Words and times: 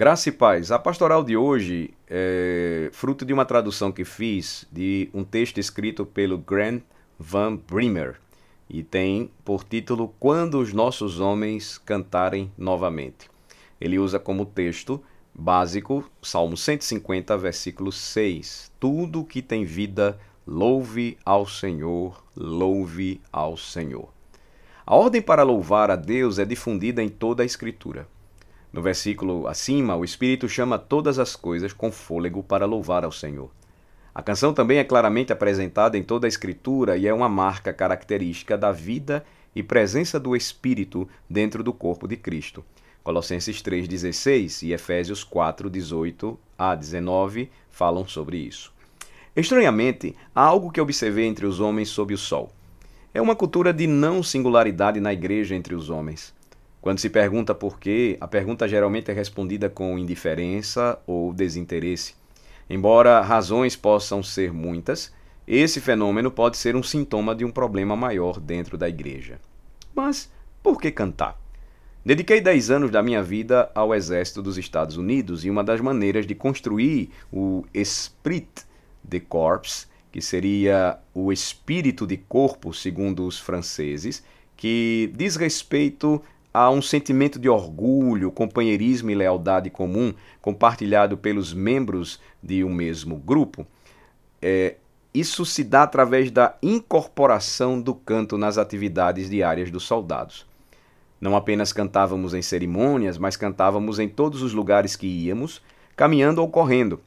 Graça 0.00 0.30
e 0.30 0.32
paz. 0.32 0.72
A 0.72 0.78
pastoral 0.78 1.22
de 1.22 1.36
hoje 1.36 1.90
é 2.08 2.88
fruto 2.90 3.22
de 3.22 3.34
uma 3.34 3.44
tradução 3.44 3.92
que 3.92 4.02
fiz 4.02 4.66
de 4.72 5.10
um 5.12 5.22
texto 5.22 5.60
escrito 5.60 6.06
pelo 6.06 6.38
Grant 6.38 6.82
Van 7.18 7.54
Bremer 7.54 8.18
e 8.66 8.82
tem 8.82 9.30
por 9.44 9.62
título 9.62 10.14
Quando 10.18 10.58
os 10.58 10.72
Nossos 10.72 11.20
Homens 11.20 11.76
Cantarem 11.76 12.50
Novamente. 12.56 13.30
Ele 13.78 13.98
usa 13.98 14.18
como 14.18 14.46
texto 14.46 15.04
básico 15.34 16.10
Salmo 16.22 16.56
150, 16.56 17.36
versículo 17.36 17.92
6. 17.92 18.72
Tudo 18.80 19.22
que 19.22 19.42
tem 19.42 19.66
vida, 19.66 20.18
louve 20.46 21.18
ao 21.26 21.46
Senhor, 21.46 22.24
louve 22.34 23.20
ao 23.30 23.54
Senhor. 23.54 24.08
A 24.86 24.96
ordem 24.96 25.20
para 25.20 25.42
louvar 25.42 25.90
a 25.90 25.96
Deus 25.96 26.38
é 26.38 26.46
difundida 26.46 27.02
em 27.02 27.10
toda 27.10 27.42
a 27.42 27.46
Escritura. 27.46 28.08
No 28.72 28.80
versículo 28.80 29.48
acima, 29.48 29.96
o 29.96 30.04
Espírito 30.04 30.48
chama 30.48 30.78
todas 30.78 31.18
as 31.18 31.34
coisas 31.34 31.72
com 31.72 31.90
fôlego 31.90 32.42
para 32.42 32.66
louvar 32.66 33.04
ao 33.04 33.10
Senhor. 33.10 33.50
A 34.14 34.22
canção 34.22 34.52
também 34.52 34.78
é 34.78 34.84
claramente 34.84 35.32
apresentada 35.32 35.98
em 35.98 36.02
toda 36.02 36.26
a 36.26 36.28
Escritura 36.28 36.96
e 36.96 37.06
é 37.06 37.14
uma 37.14 37.28
marca 37.28 37.72
característica 37.72 38.56
da 38.56 38.70
vida 38.70 39.24
e 39.54 39.62
presença 39.62 40.20
do 40.20 40.36
Espírito 40.36 41.08
dentro 41.28 41.62
do 41.62 41.72
corpo 41.72 42.06
de 42.06 42.16
Cristo. 42.16 42.64
Colossenses 43.02 43.62
3,16 43.62 44.66
e 44.66 44.72
Efésios 44.72 45.24
4,18 45.24 46.36
a 46.58 46.74
19 46.74 47.50
falam 47.70 48.06
sobre 48.06 48.36
isso. 48.36 48.72
Estranhamente, 49.34 50.14
há 50.34 50.42
algo 50.42 50.70
que 50.70 50.80
observei 50.80 51.26
entre 51.26 51.46
os 51.46 51.60
homens 51.60 51.88
sob 51.88 52.12
o 52.14 52.18
sol. 52.18 52.50
É 53.14 53.20
uma 53.20 53.34
cultura 53.34 53.72
de 53.72 53.86
não 53.86 54.22
singularidade 54.22 55.00
na 55.00 55.12
igreja 55.12 55.54
entre 55.54 55.74
os 55.74 55.88
homens. 55.88 56.34
Quando 56.80 56.98
se 56.98 57.10
pergunta 57.10 57.54
por 57.54 57.78
quê, 57.78 58.16
a 58.20 58.26
pergunta 58.26 58.66
geralmente 58.66 59.10
é 59.10 59.14
respondida 59.14 59.68
com 59.68 59.98
indiferença 59.98 60.98
ou 61.06 61.32
desinteresse. 61.32 62.14
Embora 62.68 63.20
razões 63.20 63.76
possam 63.76 64.22
ser 64.22 64.52
muitas, 64.52 65.12
esse 65.46 65.80
fenômeno 65.80 66.30
pode 66.30 66.56
ser 66.56 66.76
um 66.76 66.82
sintoma 66.82 67.34
de 67.34 67.44
um 67.44 67.50
problema 67.50 67.94
maior 67.96 68.40
dentro 68.40 68.78
da 68.78 68.88
igreja. 68.88 69.38
Mas 69.94 70.30
por 70.62 70.80
que 70.80 70.90
cantar? 70.90 71.38
Dediquei 72.04 72.40
10 72.40 72.70
anos 72.70 72.90
da 72.90 73.02
minha 73.02 73.22
vida 73.22 73.70
ao 73.74 73.94
Exército 73.94 74.40
dos 74.40 74.56
Estados 74.56 74.96
Unidos 74.96 75.44
e 75.44 75.50
uma 75.50 75.62
das 75.62 75.82
maneiras 75.82 76.26
de 76.26 76.34
construir 76.34 77.10
o 77.30 77.62
esprit 77.74 78.48
de 79.04 79.20
corps, 79.20 79.86
que 80.10 80.22
seria 80.22 80.98
o 81.12 81.30
espírito 81.30 82.06
de 82.06 82.16
corpo, 82.16 82.72
segundo 82.72 83.26
os 83.26 83.38
franceses, 83.38 84.24
que 84.56 85.12
diz 85.14 85.36
respeito 85.36 86.22
há 86.52 86.70
um 86.70 86.82
sentimento 86.82 87.38
de 87.38 87.48
orgulho, 87.48 88.30
companheirismo 88.30 89.10
e 89.10 89.14
lealdade 89.14 89.70
comum 89.70 90.12
compartilhado 90.40 91.16
pelos 91.16 91.52
membros 91.52 92.20
de 92.42 92.64
um 92.64 92.72
mesmo 92.72 93.16
grupo. 93.16 93.66
É, 94.42 94.76
isso 95.12 95.44
se 95.44 95.64
dá 95.64 95.82
através 95.82 96.30
da 96.30 96.56
incorporação 96.62 97.80
do 97.80 97.94
canto 97.94 98.38
nas 98.38 98.58
atividades 98.58 99.28
diárias 99.28 99.70
dos 99.70 99.84
soldados. 99.84 100.46
Não 101.20 101.36
apenas 101.36 101.72
cantávamos 101.72 102.32
em 102.32 102.42
cerimônias, 102.42 103.18
mas 103.18 103.36
cantávamos 103.36 103.98
em 103.98 104.08
todos 104.08 104.40
os 104.40 104.54
lugares 104.54 104.96
que 104.96 105.06
íamos, 105.06 105.60
caminhando 105.94 106.40
ou 106.40 106.48
correndo. 106.48 107.00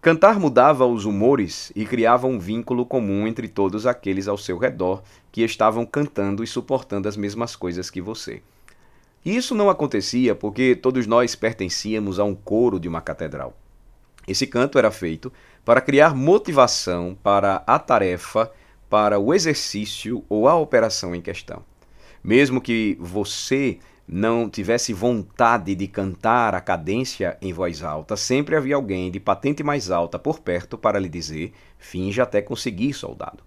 Cantar 0.00 0.40
mudava 0.40 0.84
os 0.84 1.04
humores 1.04 1.70
e 1.76 1.86
criava 1.86 2.26
um 2.26 2.36
vínculo 2.36 2.84
comum 2.84 3.24
entre 3.24 3.46
todos 3.46 3.86
aqueles 3.86 4.26
ao 4.26 4.36
seu 4.36 4.58
redor 4.58 5.00
que 5.30 5.42
estavam 5.42 5.86
cantando 5.86 6.42
e 6.42 6.46
suportando 6.46 7.06
as 7.06 7.16
mesmas 7.16 7.54
coisas 7.54 7.88
que 7.88 8.00
você. 8.00 8.42
E 9.24 9.36
isso 9.36 9.54
não 9.54 9.70
acontecia 9.70 10.34
porque 10.34 10.74
todos 10.74 11.06
nós 11.06 11.34
pertencíamos 11.34 12.18
a 12.18 12.24
um 12.24 12.34
coro 12.34 12.80
de 12.80 12.88
uma 12.88 13.00
catedral. 13.00 13.56
Esse 14.26 14.46
canto 14.46 14.78
era 14.78 14.90
feito 14.90 15.32
para 15.64 15.80
criar 15.80 16.14
motivação 16.14 17.16
para 17.22 17.62
a 17.66 17.78
tarefa, 17.78 18.50
para 18.90 19.18
o 19.18 19.32
exercício 19.32 20.24
ou 20.28 20.48
a 20.48 20.56
operação 20.56 21.14
em 21.14 21.20
questão. 21.20 21.64
Mesmo 22.22 22.60
que 22.60 22.96
você 23.00 23.78
não 24.06 24.50
tivesse 24.50 24.92
vontade 24.92 25.74
de 25.74 25.86
cantar 25.86 26.54
a 26.54 26.60
cadência 26.60 27.38
em 27.40 27.52
voz 27.52 27.82
alta, 27.82 28.16
sempre 28.16 28.56
havia 28.56 28.74
alguém 28.74 29.10
de 29.10 29.18
patente 29.18 29.62
mais 29.62 29.90
alta 29.90 30.18
por 30.18 30.40
perto 30.40 30.76
para 30.76 30.98
lhe 30.98 31.08
dizer: 31.08 31.52
finja 31.78 32.24
até 32.24 32.42
conseguir, 32.42 32.92
soldado. 32.92 33.42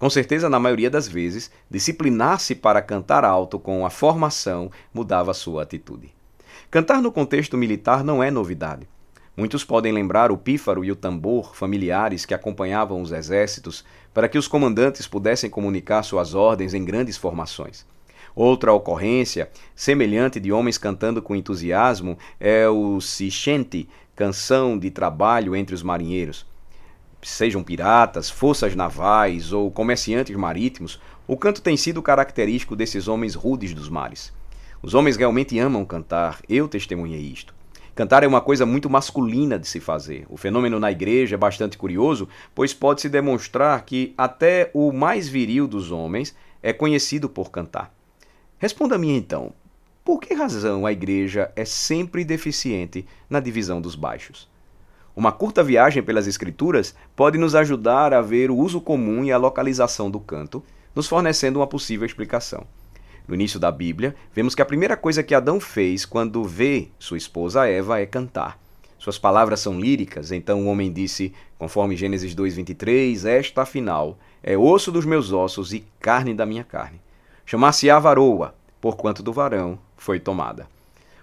Com 0.00 0.08
certeza, 0.08 0.48
na 0.48 0.58
maioria 0.58 0.88
das 0.88 1.06
vezes, 1.06 1.50
disciplinar-se 1.70 2.54
para 2.54 2.80
cantar 2.80 3.22
alto 3.22 3.58
com 3.58 3.84
a 3.84 3.90
formação 3.90 4.70
mudava 4.94 5.34
sua 5.34 5.62
atitude. 5.62 6.10
Cantar 6.70 7.02
no 7.02 7.12
contexto 7.12 7.54
militar 7.58 8.02
não 8.02 8.22
é 8.22 8.30
novidade. 8.30 8.88
Muitos 9.36 9.62
podem 9.62 9.92
lembrar 9.92 10.32
o 10.32 10.38
pífaro 10.38 10.82
e 10.82 10.90
o 10.90 10.96
tambor 10.96 11.54
familiares 11.54 12.24
que 12.24 12.32
acompanhavam 12.32 13.02
os 13.02 13.12
exércitos 13.12 13.84
para 14.14 14.26
que 14.26 14.38
os 14.38 14.48
comandantes 14.48 15.06
pudessem 15.06 15.50
comunicar 15.50 16.02
suas 16.02 16.34
ordens 16.34 16.72
em 16.72 16.82
grandes 16.82 17.18
formações. 17.18 17.84
Outra 18.34 18.72
ocorrência, 18.72 19.50
semelhante 19.76 20.40
de 20.40 20.50
homens 20.50 20.78
cantando 20.78 21.20
com 21.20 21.36
entusiasmo, 21.36 22.16
é 22.40 22.66
o 22.66 23.02
Sichente, 23.02 23.86
canção 24.16 24.78
de 24.78 24.90
trabalho 24.90 25.54
entre 25.54 25.74
os 25.74 25.82
marinheiros 25.82 26.48
sejam 27.22 27.62
piratas, 27.62 28.30
forças 28.30 28.74
navais 28.74 29.52
ou 29.52 29.70
comerciantes 29.70 30.36
marítimos, 30.36 31.00
o 31.26 31.36
canto 31.36 31.62
tem 31.62 31.76
sido 31.76 32.02
característico 32.02 32.74
desses 32.74 33.08
homens 33.08 33.34
rudes 33.34 33.74
dos 33.74 33.88
mares. 33.88 34.32
Os 34.82 34.94
homens 34.94 35.16
realmente 35.16 35.58
amam 35.58 35.84
cantar, 35.84 36.40
eu 36.48 36.66
testemunhei 36.66 37.20
isto. 37.20 37.54
Cantar 37.94 38.22
é 38.22 38.26
uma 38.26 38.40
coisa 38.40 38.64
muito 38.64 38.88
masculina 38.88 39.58
de 39.58 39.68
se 39.68 39.78
fazer. 39.78 40.24
O 40.30 40.36
fenômeno 40.36 40.80
na 40.80 40.90
igreja 40.90 41.34
é 41.34 41.38
bastante 41.38 41.76
curioso, 41.76 42.28
pois 42.54 42.72
pode-se 42.72 43.08
demonstrar 43.08 43.84
que 43.84 44.14
até 44.16 44.70
o 44.72 44.90
mais 44.90 45.28
viril 45.28 45.68
dos 45.68 45.90
homens 45.90 46.34
é 46.62 46.72
conhecido 46.72 47.28
por 47.28 47.50
cantar. 47.50 47.92
Responda-me 48.58 49.10
então, 49.10 49.52
por 50.04 50.20
que 50.20 50.32
razão 50.34 50.86
a 50.86 50.92
igreja 50.92 51.52
é 51.54 51.64
sempre 51.64 52.24
deficiente 52.24 53.06
na 53.28 53.38
divisão 53.38 53.80
dos 53.80 53.94
baixos? 53.94 54.48
Uma 55.14 55.32
curta 55.32 55.62
viagem 55.62 56.02
pelas 56.02 56.26
Escrituras 56.26 56.94
pode 57.16 57.36
nos 57.36 57.54
ajudar 57.54 58.14
a 58.14 58.22
ver 58.22 58.50
o 58.50 58.56
uso 58.56 58.80
comum 58.80 59.24
e 59.24 59.32
a 59.32 59.36
localização 59.36 60.10
do 60.10 60.20
canto, 60.20 60.62
nos 60.94 61.08
fornecendo 61.08 61.58
uma 61.58 61.66
possível 61.66 62.06
explicação. 62.06 62.64
No 63.26 63.34
início 63.34 63.58
da 63.60 63.70
Bíblia, 63.70 64.14
vemos 64.32 64.54
que 64.54 64.62
a 64.62 64.66
primeira 64.66 64.96
coisa 64.96 65.22
que 65.22 65.34
Adão 65.34 65.60
fez 65.60 66.04
quando 66.04 66.44
vê 66.44 66.88
sua 66.98 67.18
esposa 67.18 67.68
Eva 67.68 68.00
é 68.00 68.06
cantar. 68.06 68.58
Suas 68.98 69.18
palavras 69.18 69.60
são 69.60 69.80
líricas, 69.80 70.30
então 70.30 70.62
o 70.62 70.66
homem 70.66 70.92
disse, 70.92 71.32
conforme 71.58 71.96
Gênesis 71.96 72.34
2:23, 72.34 73.24
esta 73.24 73.62
afinal 73.62 74.18
é 74.42 74.58
osso 74.58 74.92
dos 74.92 75.06
meus 75.06 75.32
ossos 75.32 75.72
e 75.72 75.84
carne 75.98 76.34
da 76.34 76.44
minha 76.44 76.64
carne. 76.64 77.00
Chamar-se-á 77.46 77.98
varoa, 77.98 78.54
porquanto 78.80 79.22
do 79.22 79.32
varão 79.32 79.78
foi 79.96 80.20
tomada. 80.20 80.68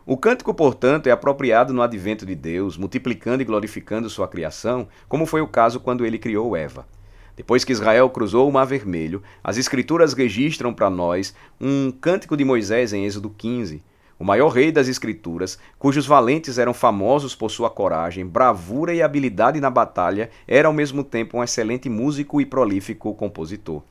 O 0.10 0.16
cântico, 0.16 0.54
portanto, 0.54 1.08
é 1.08 1.12
apropriado 1.12 1.74
no 1.74 1.82
advento 1.82 2.26
de 2.26 2.34
Deus, 2.34 2.78
multiplicando 2.78 3.42
e 3.42 3.46
glorificando 3.46 4.10
sua 4.10 4.26
criação, 4.26 4.88
como 5.10 5.26
foi 5.26 5.42
o 5.42 5.48
caso 5.50 5.82
quando 5.82 6.06
ele 6.06 6.18
criou 6.18 6.56
Eva. 6.56 6.88
Depois 7.36 7.66
que 7.66 7.74
Israel 7.74 8.10
cruzou 8.10 8.48
o 8.48 8.52
Mar 8.54 8.64
Vermelho, 8.64 9.22
as 9.44 9.58
Escrituras 9.58 10.14
registram 10.14 10.74
para 10.74 10.90
nós 10.90 11.36
um 11.60 11.92
cântico 11.92 12.38
de 12.38 12.46
Moisés 12.46 12.94
em 12.94 13.06
Êxodo 13.06 13.30
15, 13.30 13.84
o 14.18 14.24
maior 14.24 14.48
rei 14.48 14.72
das 14.72 14.88
Escrituras, 14.88 15.60
cujos 15.78 16.08
valentes 16.08 16.58
eram 16.58 16.74
famosos 16.74 17.36
por 17.36 17.52
sua 17.52 17.70
coragem, 17.70 18.26
bravura 18.26 18.94
e 18.94 19.02
habilidade 19.02 19.60
na 19.60 19.70
batalha, 19.70 20.30
era 20.48 20.70
ao 20.70 20.74
mesmo 20.74 21.04
tempo 21.04 21.38
um 21.38 21.44
excelente 21.44 21.90
músico 21.90 22.40
e 22.40 22.46
prolífico 22.46 23.14
compositor. 23.14 23.84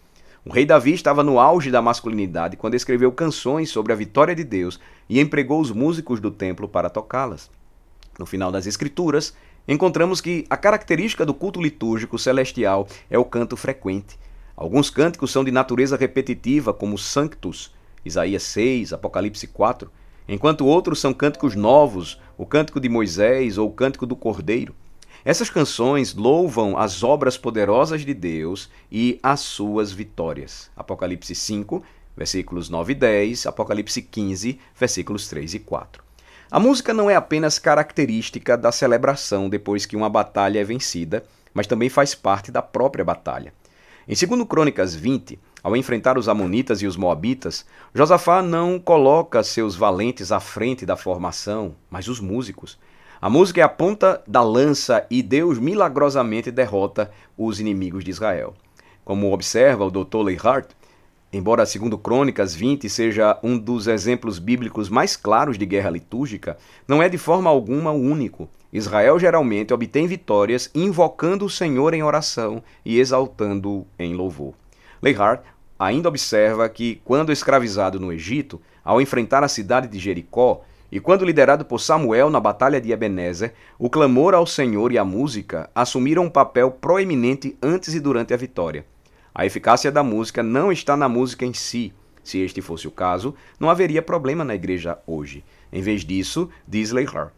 O 0.48 0.52
rei 0.52 0.64
Davi 0.64 0.92
estava 0.92 1.24
no 1.24 1.40
auge 1.40 1.72
da 1.72 1.82
masculinidade 1.82 2.56
quando 2.56 2.76
escreveu 2.76 3.10
canções 3.10 3.68
sobre 3.68 3.92
a 3.92 3.96
vitória 3.96 4.32
de 4.32 4.44
Deus 4.44 4.78
e 5.08 5.18
empregou 5.18 5.60
os 5.60 5.72
músicos 5.72 6.20
do 6.20 6.30
templo 6.30 6.68
para 6.68 6.88
tocá-las. 6.88 7.50
No 8.16 8.24
final 8.24 8.52
das 8.52 8.64
Escrituras, 8.64 9.34
encontramos 9.66 10.20
que 10.20 10.46
a 10.48 10.56
característica 10.56 11.26
do 11.26 11.34
culto 11.34 11.60
litúrgico 11.60 12.16
celestial 12.16 12.86
é 13.10 13.18
o 13.18 13.24
canto 13.24 13.56
frequente. 13.56 14.16
Alguns 14.56 14.88
cânticos 14.88 15.32
são 15.32 15.42
de 15.42 15.50
natureza 15.50 15.96
repetitiva, 15.96 16.72
como 16.72 16.96
Sanctus, 16.96 17.74
Isaías 18.04 18.44
6, 18.44 18.92
Apocalipse 18.92 19.48
4, 19.48 19.90
enquanto 20.28 20.64
outros 20.64 21.00
são 21.00 21.12
cânticos 21.12 21.56
novos, 21.56 22.20
o 22.38 22.46
cântico 22.46 22.78
de 22.78 22.88
Moisés 22.88 23.58
ou 23.58 23.68
o 23.68 23.72
cântico 23.72 24.06
do 24.06 24.14
Cordeiro. 24.14 24.76
Essas 25.26 25.50
canções 25.50 26.14
louvam 26.14 26.78
as 26.78 27.02
obras 27.02 27.36
poderosas 27.36 28.02
de 28.02 28.14
Deus 28.14 28.70
e 28.92 29.18
as 29.20 29.40
suas 29.40 29.90
vitórias. 29.90 30.70
Apocalipse 30.76 31.34
5, 31.34 31.82
versículos 32.16 32.70
9 32.70 32.92
e 32.92 32.94
10, 32.94 33.46
Apocalipse 33.46 34.02
15, 34.02 34.60
versículos 34.78 35.26
3 35.26 35.54
e 35.54 35.58
4. 35.58 36.00
A 36.48 36.60
música 36.60 36.94
não 36.94 37.10
é 37.10 37.16
apenas 37.16 37.58
característica 37.58 38.56
da 38.56 38.70
celebração 38.70 39.48
depois 39.48 39.84
que 39.84 39.96
uma 39.96 40.08
batalha 40.08 40.60
é 40.60 40.64
vencida, 40.64 41.24
mas 41.52 41.66
também 41.66 41.88
faz 41.88 42.14
parte 42.14 42.52
da 42.52 42.62
própria 42.62 43.04
batalha. 43.04 43.52
Em 44.06 44.14
2 44.14 44.48
Crônicas 44.48 44.94
20, 44.94 45.40
ao 45.60 45.76
enfrentar 45.76 46.16
os 46.16 46.28
Amonitas 46.28 46.82
e 46.82 46.86
os 46.86 46.96
Moabitas, 46.96 47.66
Josafá 47.92 48.40
não 48.42 48.78
coloca 48.78 49.42
seus 49.42 49.74
valentes 49.74 50.30
à 50.30 50.38
frente 50.38 50.86
da 50.86 50.94
formação, 50.94 51.74
mas 51.90 52.06
os 52.06 52.20
músicos. 52.20 52.78
A 53.18 53.30
música 53.30 53.62
é 53.62 53.64
a 53.64 53.68
ponta 53.68 54.22
da 54.26 54.42
lança 54.42 55.06
e 55.10 55.22
Deus 55.22 55.58
milagrosamente 55.58 56.50
derrota 56.50 57.10
os 57.36 57.58
inimigos 57.58 58.04
de 58.04 58.10
Israel. 58.10 58.52
Como 59.06 59.32
observa 59.32 59.86
o 59.86 59.90
Dr. 59.90 60.18
Leihart, 60.18 60.68
embora 61.32 61.64
segundo 61.64 61.96
Crônicas 61.96 62.54
20 62.54 62.90
seja 62.90 63.38
um 63.42 63.56
dos 63.56 63.86
exemplos 63.86 64.38
bíblicos 64.38 64.90
mais 64.90 65.16
claros 65.16 65.56
de 65.56 65.64
guerra 65.64 65.88
litúrgica, 65.88 66.58
não 66.86 67.02
é 67.02 67.08
de 67.08 67.16
forma 67.16 67.48
alguma 67.48 67.90
o 67.90 68.00
único. 68.00 68.50
Israel 68.70 69.18
geralmente 69.18 69.72
obtém 69.72 70.06
vitórias 70.06 70.70
invocando 70.74 71.46
o 71.46 71.50
Senhor 71.50 71.94
em 71.94 72.02
oração 72.02 72.62
e 72.84 73.00
exaltando-o 73.00 73.86
em 73.98 74.14
louvor. 74.14 74.52
Leihart 75.00 75.40
ainda 75.78 76.10
observa 76.10 76.68
que, 76.68 77.00
quando 77.02 77.32
escravizado 77.32 77.98
no 77.98 78.12
Egito, 78.12 78.60
ao 78.84 79.00
enfrentar 79.00 79.42
a 79.42 79.48
cidade 79.48 79.88
de 79.88 79.98
Jericó, 79.98 80.62
e 80.96 80.98
quando 80.98 81.26
liderado 81.26 81.62
por 81.62 81.78
Samuel 81.78 82.30
na 82.30 82.40
batalha 82.40 82.80
de 82.80 82.90
Ebenezer, 82.90 83.52
o 83.78 83.90
clamor 83.90 84.32
ao 84.32 84.46
Senhor 84.46 84.90
e 84.90 84.96
a 84.96 85.04
música 85.04 85.68
assumiram 85.74 86.24
um 86.24 86.30
papel 86.30 86.70
proeminente 86.70 87.54
antes 87.60 87.92
e 87.92 88.00
durante 88.00 88.32
a 88.32 88.36
vitória. 88.38 88.86
A 89.34 89.44
eficácia 89.44 89.92
da 89.92 90.02
música 90.02 90.42
não 90.42 90.72
está 90.72 90.96
na 90.96 91.06
música 91.06 91.44
em 91.44 91.52
si. 91.52 91.92
Se 92.24 92.38
este 92.38 92.62
fosse 92.62 92.88
o 92.88 92.90
caso, 92.90 93.34
não 93.60 93.68
haveria 93.68 94.00
problema 94.00 94.42
na 94.42 94.54
igreja 94.54 94.96
hoje. 95.06 95.44
Em 95.70 95.82
vez 95.82 96.02
disso, 96.02 96.48
diz 96.66 96.92
Leihart, 96.92 97.30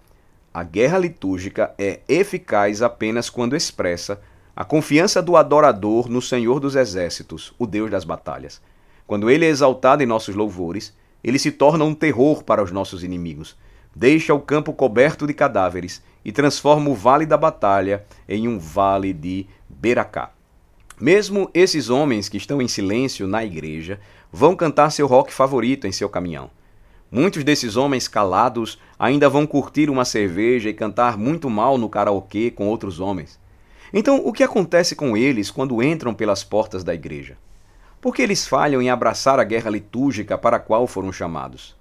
a 0.54 0.62
guerra 0.62 0.98
litúrgica 0.98 1.74
é 1.76 1.98
eficaz 2.08 2.80
apenas 2.80 3.28
quando 3.28 3.56
expressa 3.56 4.20
a 4.54 4.64
confiança 4.64 5.20
do 5.20 5.36
adorador 5.36 6.08
no 6.08 6.22
Senhor 6.22 6.60
dos 6.60 6.76
Exércitos, 6.76 7.52
o 7.58 7.66
Deus 7.66 7.90
das 7.90 8.04
batalhas. 8.04 8.62
Quando 9.04 9.28
ele 9.28 9.44
é 9.44 9.48
exaltado 9.48 10.00
em 10.00 10.06
nossos 10.06 10.36
louvores, 10.36 10.94
ele 11.22 11.38
se 11.38 11.50
torna 11.50 11.84
um 11.84 11.94
terror 11.94 12.44
para 12.44 12.62
os 12.62 12.70
nossos 12.70 13.02
inimigos. 13.02 13.56
Deixa 13.94 14.32
o 14.34 14.40
campo 14.40 14.72
coberto 14.72 15.26
de 15.26 15.34
cadáveres 15.34 16.02
e 16.24 16.30
transforma 16.30 16.90
o 16.90 16.94
vale 16.94 17.26
da 17.26 17.36
batalha 17.36 18.04
em 18.28 18.46
um 18.46 18.58
vale 18.58 19.12
de 19.12 19.46
Beracá. 19.68 20.30
Mesmo 21.00 21.48
esses 21.54 21.90
homens 21.90 22.28
que 22.28 22.36
estão 22.36 22.60
em 22.60 22.68
silêncio 22.68 23.26
na 23.26 23.44
igreja 23.44 24.00
vão 24.32 24.56
cantar 24.56 24.90
seu 24.90 25.06
rock 25.06 25.32
favorito 25.32 25.86
em 25.86 25.92
seu 25.92 26.08
caminhão. 26.08 26.50
Muitos 27.10 27.42
desses 27.42 27.76
homens 27.76 28.06
calados 28.06 28.78
ainda 28.98 29.28
vão 29.28 29.46
curtir 29.46 29.88
uma 29.88 30.04
cerveja 30.04 30.68
e 30.68 30.74
cantar 30.74 31.16
muito 31.16 31.48
mal 31.48 31.78
no 31.78 31.88
karaokê 31.88 32.50
com 32.50 32.68
outros 32.68 33.00
homens. 33.00 33.38
Então, 33.92 34.20
o 34.24 34.32
que 34.32 34.42
acontece 34.42 34.94
com 34.94 35.16
eles 35.16 35.50
quando 35.50 35.82
entram 35.82 36.12
pelas 36.12 36.44
portas 36.44 36.84
da 36.84 36.92
igreja? 36.92 37.38
Porque 38.00 38.22
eles 38.22 38.46
falham 38.46 38.80
em 38.80 38.90
abraçar 38.90 39.40
a 39.40 39.44
guerra 39.44 39.70
litúrgica 39.70 40.38
para 40.38 40.56
a 40.56 40.60
qual 40.60 40.86
foram 40.86 41.12
chamados. 41.12 41.76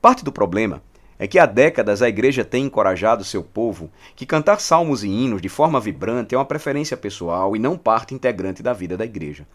Parte 0.00 0.24
do 0.24 0.32
problema 0.32 0.82
é 1.18 1.26
que 1.26 1.38
há 1.38 1.46
décadas 1.46 2.02
a 2.02 2.08
igreja 2.08 2.44
tem 2.44 2.64
encorajado 2.64 3.24
seu 3.24 3.42
povo 3.42 3.90
que 4.16 4.26
cantar 4.26 4.60
salmos 4.60 5.04
e 5.04 5.08
hinos 5.08 5.40
de 5.40 5.48
forma 5.48 5.78
vibrante 5.78 6.34
é 6.34 6.38
uma 6.38 6.44
preferência 6.44 6.96
pessoal 6.96 7.54
e 7.54 7.58
não 7.58 7.78
parte 7.78 8.14
integrante 8.14 8.62
da 8.62 8.72
vida 8.72 8.96
da 8.96 9.04
igreja. 9.04 9.46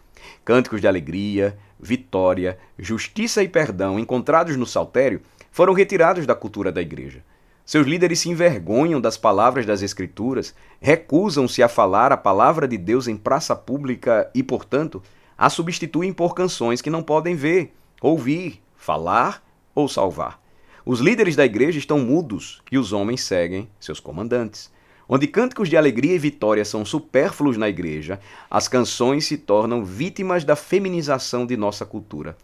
Cânticos 0.46 0.81
de 0.81 0.88
alegria, 0.88 1.58
vitória, 1.80 2.58
justiça 2.80 3.44
e 3.44 3.48
perdão 3.48 4.00
encontrados 4.00 4.56
no 4.56 4.66
saltério 4.66 5.22
foram 5.52 5.74
retirados 5.74 6.25
da 6.25 6.34
cultura 6.34 6.72
da 6.72 6.81
igreja. 6.81 7.22
Seus 7.66 7.86
líderes 7.86 8.22
se 8.22 8.30
envergonham 8.30 9.02
das 9.02 9.18
palavras 9.18 9.66
das 9.66 9.81
Escrituras, 9.81 10.56
recusam-se 10.80 11.62
a 11.62 11.68
falar 11.68 12.14
a 12.14 12.18
palavra 12.18 12.66
de 12.66 12.78
Deus 12.78 13.10
em 13.10 13.18
praça 13.18 13.54
pública 13.58 14.31
e, 14.34 14.42
portanto, 14.42 15.04
a 15.38 15.50
substituem 15.50 16.12
por 16.12 16.34
canções 16.34 16.81
que 16.81 16.89
não 16.89 17.04
podem 17.04 17.36
ver, 17.36 17.74
ouvir, 18.01 18.62
falar 18.75 19.44
ou 19.75 19.88
salvar. 19.88 20.42
Os 20.86 21.00
líderes 21.00 21.36
da 21.36 21.45
igreja 21.45 21.78
estão 21.78 22.00
mudos 22.00 22.62
e 22.72 22.78
os 22.78 22.94
homens 22.94 23.22
seguem 23.22 23.69
seus 23.80 24.00
comandantes. 24.00 24.72
Onde 25.10 25.28
cânticos 25.28 25.69
de 25.69 25.78
alegria 25.78 26.16
e 26.16 26.19
vitória 26.19 26.66
são 26.66 26.84
supérfluos 26.84 27.57
na 27.57 27.69
igreja, 27.69 28.19
as 28.50 28.68
canções 28.68 29.25
se 29.25 29.38
tornam 29.38 29.86
vítimas 29.86 30.44
da 30.44 30.56
feminização 30.56 31.45
de 31.45 31.56
nossa 31.56 31.86
cultura. 31.86 32.36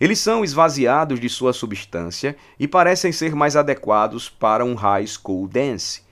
Eles 0.00 0.18
são 0.18 0.44
esvaziados 0.44 1.20
de 1.20 1.28
sua 1.28 1.52
substância 1.52 2.36
e 2.58 2.66
parecem 2.66 3.12
ser 3.12 3.34
mais 3.34 3.56
adequados 3.56 4.28
para 4.28 4.64
um 4.64 4.74
high 4.74 5.06
school 5.06 5.46
dance. 5.46 6.02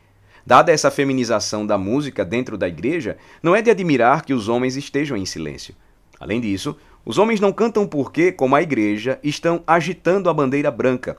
Dada 0.46 0.72
essa 0.72 0.90
feminização 0.90 1.66
da 1.66 1.76
música 1.76 2.24
dentro 2.24 2.56
da 2.56 2.68
igreja, 2.68 3.18
não 3.42 3.54
é 3.54 3.60
de 3.60 3.70
admirar 3.70 4.24
que 4.24 4.32
os 4.32 4.48
homens 4.48 4.76
estejam 4.76 5.16
em 5.16 5.26
silêncio. 5.26 5.74
Além 6.20 6.40
disso, 6.40 6.76
os 7.04 7.16
homens 7.16 7.40
não 7.40 7.50
cantam 7.50 7.86
porque, 7.86 8.30
como 8.30 8.54
a 8.54 8.62
igreja, 8.62 9.18
estão 9.24 9.64
agitando 9.66 10.28
a 10.28 10.34
bandeira 10.34 10.70
branca. 10.70 11.16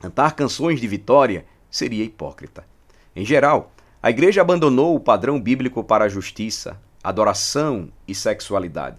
Cantar 0.00 0.34
canções 0.34 0.80
de 0.80 0.88
vitória 0.88 1.46
seria 1.70 2.04
hipócrita. 2.04 2.66
Em 3.14 3.24
geral, 3.24 3.72
a 4.02 4.10
igreja 4.10 4.40
abandonou 4.40 4.96
o 4.96 5.00
padrão 5.00 5.40
bíblico 5.40 5.84
para 5.84 6.06
a 6.06 6.08
justiça, 6.08 6.76
adoração 7.04 7.88
e 8.06 8.16
sexualidade. 8.16 8.96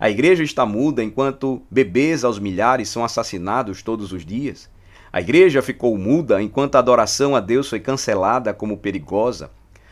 A 0.00 0.08
igreja 0.08 0.42
está 0.42 0.64
muda 0.64 1.04
enquanto 1.04 1.60
bebês 1.70 2.24
aos 2.24 2.38
milhares 2.38 2.88
são 2.88 3.04
assassinados 3.04 3.82
todos 3.82 4.10
os 4.10 4.24
dias. 4.24 4.70
A 5.12 5.20
igreja 5.20 5.60
ficou 5.60 5.98
muda 5.98 6.40
enquanto 6.40 6.76
a 6.76 6.78
adoração 6.78 7.36
a 7.36 7.40
Deus 7.40 7.68
foi 7.68 7.80
cancelada 7.80 8.54
como 8.54 8.78
perigosa. 8.78 9.50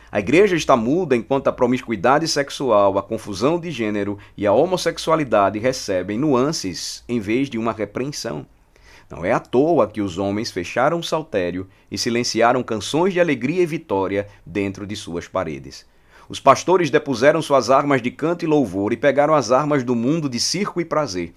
A 0.09 0.19
igreja 0.19 0.55
está 0.55 0.77
muda 0.77 1.17
enquanto 1.17 1.49
a 1.49 1.51
promiscuidade 1.51 2.27
sexual, 2.29 2.97
a 2.97 3.03
confusão 3.03 3.59
de 3.59 3.69
gênero 3.69 4.17
e 4.37 4.47
a 4.47 4.53
homossexualidade 4.53 5.59
recebem 5.59 6.17
nuances 6.17 7.03
em 7.09 7.19
vez 7.19 7.49
de 7.49 7.57
uma 7.57 7.73
repreensão. 7.73 8.45
Não 9.09 9.25
é 9.25 9.33
à 9.33 9.39
toa 9.39 9.87
que 9.87 10.01
os 10.01 10.17
homens 10.17 10.49
fecharam 10.49 10.99
o 10.99 11.03
saltério 11.03 11.67
e 11.91 11.97
silenciaram 11.97 12.63
canções 12.63 13.13
de 13.13 13.19
alegria 13.19 13.63
e 13.63 13.65
vitória 13.65 14.27
dentro 14.45 14.87
de 14.87 14.95
suas 14.95 15.27
paredes. 15.27 15.85
Os 16.29 16.39
pastores 16.39 16.89
depuseram 16.89 17.41
suas 17.41 17.69
armas 17.69 18.01
de 18.01 18.11
canto 18.11 18.43
e 18.43 18.47
louvor 18.47 18.93
e 18.93 18.97
pegaram 18.97 19.33
as 19.33 19.51
armas 19.51 19.83
do 19.83 19.95
mundo 19.95 20.29
de 20.29 20.39
circo 20.39 20.79
e 20.79 20.85
prazer. 20.85 21.33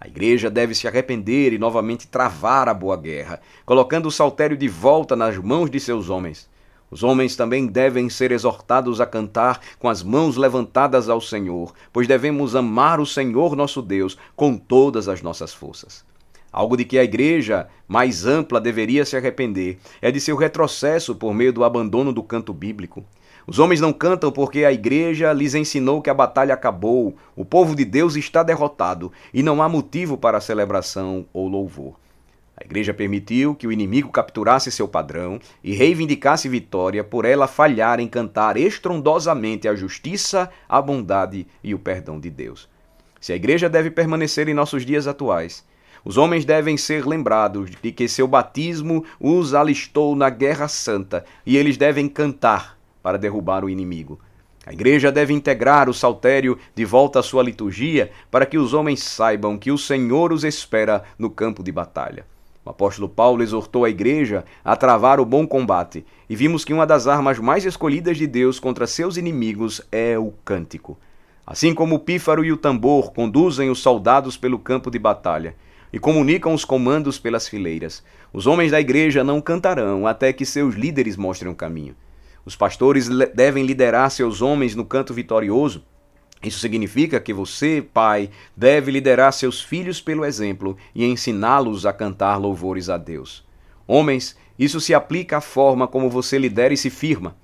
A 0.00 0.08
igreja 0.08 0.50
deve 0.50 0.74
se 0.74 0.88
arrepender 0.88 1.52
e 1.52 1.58
novamente 1.58 2.08
travar 2.08 2.68
a 2.68 2.74
boa 2.74 2.96
guerra, 2.96 3.40
colocando 3.66 4.06
o 4.06 4.10
saltério 4.10 4.56
de 4.56 4.66
volta 4.66 5.14
nas 5.14 5.36
mãos 5.36 5.70
de 5.70 5.78
seus 5.78 6.08
homens. 6.08 6.48
Os 6.90 7.04
homens 7.04 7.36
também 7.36 7.66
devem 7.66 8.10
ser 8.10 8.32
exortados 8.32 9.00
a 9.00 9.06
cantar 9.06 9.60
com 9.78 9.88
as 9.88 10.02
mãos 10.02 10.36
levantadas 10.36 11.08
ao 11.08 11.20
Senhor, 11.20 11.72
pois 11.92 12.08
devemos 12.08 12.56
amar 12.56 12.98
o 12.98 13.06
Senhor 13.06 13.54
nosso 13.54 13.80
Deus 13.80 14.18
com 14.34 14.56
todas 14.56 15.08
as 15.08 15.22
nossas 15.22 15.54
forças. 15.54 16.04
Algo 16.52 16.76
de 16.76 16.84
que 16.84 16.98
a 16.98 17.04
igreja 17.04 17.68
mais 17.86 18.26
ampla 18.26 18.60
deveria 18.60 19.04
se 19.04 19.16
arrepender 19.16 19.78
é 20.02 20.10
de 20.10 20.20
seu 20.20 20.36
retrocesso 20.36 21.14
por 21.14 21.32
meio 21.32 21.52
do 21.52 21.62
abandono 21.62 22.12
do 22.12 22.24
canto 22.24 22.52
bíblico. 22.52 23.04
Os 23.46 23.60
homens 23.60 23.80
não 23.80 23.92
cantam 23.92 24.32
porque 24.32 24.64
a 24.64 24.72
igreja 24.72 25.32
lhes 25.32 25.54
ensinou 25.54 26.02
que 26.02 26.10
a 26.10 26.14
batalha 26.14 26.54
acabou, 26.54 27.14
o 27.36 27.44
povo 27.44 27.76
de 27.76 27.84
Deus 27.84 28.16
está 28.16 28.42
derrotado 28.42 29.12
e 29.32 29.42
não 29.42 29.62
há 29.62 29.68
motivo 29.68 30.18
para 30.18 30.40
celebração 30.40 31.24
ou 31.32 31.48
louvor. 31.48 31.94
A 32.60 32.64
igreja 32.64 32.92
permitiu 32.92 33.54
que 33.54 33.66
o 33.66 33.72
inimigo 33.72 34.10
capturasse 34.10 34.70
seu 34.70 34.86
padrão 34.86 35.40
e 35.64 35.72
reivindicasse 35.72 36.46
vitória 36.46 37.02
por 37.02 37.24
ela 37.24 37.48
falhar 37.48 37.98
em 37.98 38.06
cantar 38.06 38.58
estrondosamente 38.58 39.66
a 39.66 39.74
justiça, 39.74 40.50
a 40.68 40.80
bondade 40.82 41.46
e 41.64 41.74
o 41.74 41.78
perdão 41.78 42.20
de 42.20 42.28
Deus. 42.28 42.68
Se 43.18 43.32
a 43.32 43.36
igreja 43.36 43.66
deve 43.66 43.90
permanecer 43.90 44.46
em 44.46 44.54
nossos 44.54 44.84
dias 44.84 45.06
atuais, 45.06 45.64
os 46.04 46.18
homens 46.18 46.44
devem 46.44 46.76
ser 46.76 47.06
lembrados 47.06 47.70
de 47.82 47.90
que 47.90 48.06
seu 48.06 48.28
batismo 48.28 49.06
os 49.18 49.54
alistou 49.54 50.14
na 50.14 50.28
guerra 50.28 50.68
santa 50.68 51.24
e 51.46 51.56
eles 51.56 51.78
devem 51.78 52.08
cantar 52.08 52.78
para 53.02 53.18
derrubar 53.18 53.64
o 53.64 53.70
inimigo. 53.70 54.20
A 54.66 54.72
igreja 54.72 55.10
deve 55.10 55.32
integrar 55.32 55.88
o 55.88 55.94
saltério 55.94 56.58
de 56.74 56.84
volta 56.84 57.20
à 57.20 57.22
sua 57.22 57.42
liturgia 57.42 58.10
para 58.30 58.44
que 58.44 58.58
os 58.58 58.74
homens 58.74 59.02
saibam 59.02 59.56
que 59.56 59.70
o 59.70 59.78
Senhor 59.78 60.30
os 60.30 60.44
espera 60.44 61.02
no 61.18 61.30
campo 61.30 61.62
de 61.62 61.72
batalha. 61.72 62.26
O 62.70 62.72
apóstolo 62.72 63.08
Paulo 63.08 63.42
exortou 63.42 63.84
a 63.84 63.90
igreja 63.90 64.44
a 64.64 64.76
travar 64.76 65.18
o 65.18 65.24
bom 65.24 65.44
combate, 65.44 66.06
e 66.28 66.36
vimos 66.36 66.64
que 66.64 66.72
uma 66.72 66.86
das 66.86 67.08
armas 67.08 67.36
mais 67.40 67.64
escolhidas 67.64 68.16
de 68.16 68.28
Deus 68.28 68.60
contra 68.60 68.86
seus 68.86 69.16
inimigos 69.16 69.82
é 69.90 70.16
o 70.16 70.32
cântico. 70.44 70.96
Assim 71.44 71.74
como 71.74 71.96
o 71.96 71.98
pífaro 71.98 72.44
e 72.44 72.52
o 72.52 72.56
tambor 72.56 73.12
conduzem 73.12 73.70
os 73.70 73.80
soldados 73.80 74.36
pelo 74.36 74.56
campo 74.56 74.88
de 74.88 75.00
batalha 75.00 75.56
e 75.92 75.98
comunicam 75.98 76.54
os 76.54 76.64
comandos 76.64 77.18
pelas 77.18 77.48
fileiras, 77.48 78.04
os 78.32 78.46
homens 78.46 78.70
da 78.70 78.80
igreja 78.80 79.24
não 79.24 79.40
cantarão 79.40 80.06
até 80.06 80.32
que 80.32 80.46
seus 80.46 80.76
líderes 80.76 81.16
mostrem 81.16 81.50
o 81.50 81.56
caminho. 81.56 81.96
Os 82.46 82.54
pastores 82.54 83.08
devem 83.34 83.66
liderar 83.66 84.12
seus 84.12 84.40
homens 84.40 84.76
no 84.76 84.84
canto 84.84 85.12
vitorioso 85.12 85.82
isso 86.42 86.58
significa 86.58 87.20
que 87.20 87.34
você, 87.34 87.84
pai, 87.92 88.30
deve 88.56 88.90
liderar 88.90 89.32
seus 89.32 89.60
filhos 89.60 90.00
pelo 90.00 90.24
exemplo 90.24 90.76
e 90.94 91.04
ensiná-los 91.04 91.84
a 91.84 91.92
cantar 91.92 92.38
louvores 92.38 92.88
a 92.88 92.96
Deus. 92.96 93.44
Homens, 93.86 94.36
isso 94.58 94.80
se 94.80 94.94
aplica 94.94 95.36
à 95.36 95.40
forma 95.40 95.86
como 95.86 96.08
você 96.08 96.38
lidera 96.38 96.72
e 96.72 96.76
se 96.78 96.88
firma. 96.88 97.36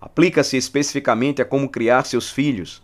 Aplica-se 0.00 0.56
especificamente 0.56 1.42
a 1.42 1.44
como 1.44 1.68
criar 1.68 2.04
seus 2.04 2.30
filhos. 2.30 2.80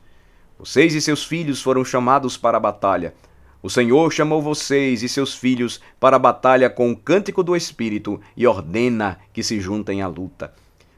Vocês 0.59 0.95
e 0.95 1.01
seus 1.01 1.25
filhos 1.25 1.63
foram 1.63 1.85
chamados 1.85 2.37
para 2.37 2.57
a 2.57 2.61
batalha. 2.61 3.15
O 3.63 3.71
Senhor 3.71 4.13
chamou 4.13 4.43
vocês 4.43 5.03
e 5.05 5.09
seus 5.09 5.35
filhos 5.35 5.81
para 6.01 6.17
a 6.17 6.19
batalha 6.19 6.69
com 6.69 6.91
o 6.91 6.97
cântico 6.97 7.43
do 7.43 7.55
Espírito 7.55 8.21
e 8.37 8.47
ordena 8.47 9.19
que 9.33 9.43
se 9.43 9.61
juntem 9.61 10.03
à 10.03 10.09
luta. 10.09 10.53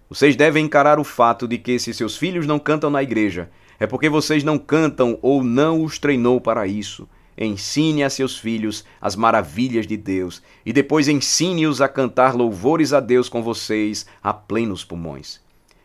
Vocês 0.09 0.35
devem 0.35 0.65
encarar 0.65 0.99
o 0.99 1.05
fato 1.05 1.47
de 1.47 1.59
que 1.59 1.79
se 1.79 1.93
seus 1.93 2.17
filhos 2.17 2.47
não 2.47 2.59
cantam 2.59 2.89
na 2.89 3.03
igreja, 3.03 3.51
é 3.79 3.87
porque 3.87 4.09
vocês 4.09 4.43
não 4.43 4.59
cantam 4.59 5.19
ou 5.23 5.43
não 5.43 5.83
os 5.83 5.99
treinou 5.99 6.41
para 6.41 6.67
isso. 6.67 7.09
Ensine 7.39 8.03
a 8.03 8.09
seus 8.09 8.39
filhos 8.39 8.85
as 9.01 9.15
maravilhas 9.15 9.87
de 9.87 9.97
Deus 9.97 10.43
e 10.65 10.73
depois 10.73 11.07
ensine-os 11.07 11.83
a 11.83 11.89
cantar 11.89 12.35
louvores 12.35 12.95
a 12.95 13.01
Deus 13.01 13.29
com 13.29 13.43
vocês 13.43 14.07
a 14.23 14.33
plenos 14.33 14.85
pulmões. 14.85 15.41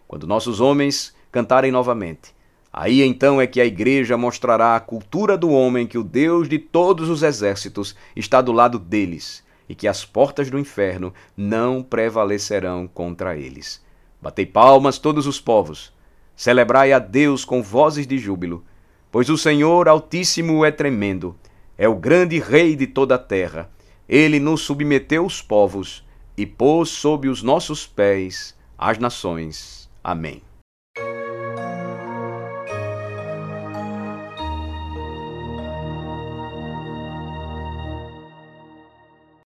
Quando 0.07 0.27
nossos 0.27 0.62
homens 0.62 1.13
cantarem 1.31 1.71
novamente, 1.71 2.33
aí 2.71 3.01
então 3.01 3.41
é 3.41 3.48
que 3.48 3.60
a 3.60 3.65
igreja 3.65 4.17
mostrará 4.17 4.75
a 4.75 4.79
cultura 4.79 5.38
do 5.38 5.50
homem 5.50 5.86
que 5.86 5.98
o 5.98 6.03
Deus 6.03 6.48
de 6.48 6.57
todos 6.57 7.10
os 7.10 7.21
exércitos 7.21 7.95
está 8.15 8.41
do 8.41 8.53
lado 8.53 8.79
deles 8.79 9.43
e 9.67 9.75
que 9.75 9.88
as 9.88 10.05
portas 10.05 10.50
do 10.50 10.60
inferno 10.60 11.13
não 11.36 11.83
prevalecerão 11.83 12.88
contra 12.88 13.38
eles. 13.38 13.81
Batei 14.21 14.45
palmas 14.45 14.98
todos 14.98 15.27
os 15.27 15.39
povos, 15.39 15.93
celebrai 16.41 16.91
a 16.91 16.98
Deus 16.98 17.45
com 17.45 17.62
vozes 17.62 18.07
de 18.07 18.17
júbilo, 18.17 18.65
pois 19.12 19.29
o 19.29 19.38
Senhor 19.38 19.88
Altíssimo 19.88 20.65
é 20.65 20.71
tremendo, 20.71 21.36
é 21.77 21.88
o 21.88 21.93
grande 21.93 22.39
Rei 22.39 22.75
de 22.75 22.88
toda 22.88 23.13
a 23.13 23.19
terra. 23.19 23.69
Ele 24.10 24.39
nos 24.39 24.62
submeteu 24.62 25.24
os 25.24 25.39
povos 25.39 26.03
e 26.36 26.48
pôs 26.48 26.89
sob 26.89 27.29
os 27.29 27.43
nossos 27.43 27.86
pés 27.86 28.57
as 28.75 28.98
nações. 28.98 29.88
Amém. 30.03 30.41